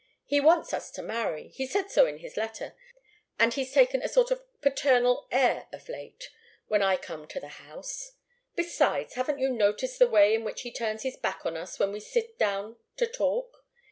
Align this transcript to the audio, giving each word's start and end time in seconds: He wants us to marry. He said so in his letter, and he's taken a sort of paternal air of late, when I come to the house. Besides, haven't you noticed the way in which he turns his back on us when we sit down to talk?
He 0.25 0.39
wants 0.41 0.73
us 0.73 0.89
to 0.93 1.03
marry. 1.03 1.49
He 1.49 1.67
said 1.67 1.91
so 1.91 2.07
in 2.07 2.17
his 2.17 2.35
letter, 2.35 2.73
and 3.37 3.53
he's 3.53 3.71
taken 3.71 4.01
a 4.01 4.07
sort 4.09 4.31
of 4.31 4.41
paternal 4.59 5.27
air 5.31 5.67
of 5.71 5.87
late, 5.87 6.31
when 6.67 6.81
I 6.81 6.97
come 6.97 7.27
to 7.27 7.39
the 7.39 7.49
house. 7.69 8.13
Besides, 8.55 9.13
haven't 9.13 9.37
you 9.37 9.49
noticed 9.51 9.99
the 9.99 10.09
way 10.09 10.33
in 10.33 10.43
which 10.43 10.61
he 10.61 10.71
turns 10.71 11.03
his 11.03 11.17
back 11.17 11.45
on 11.45 11.55
us 11.55 11.77
when 11.77 11.91
we 11.91 11.99
sit 11.99 12.39
down 12.39 12.77
to 12.97 13.05
talk? 13.05 13.63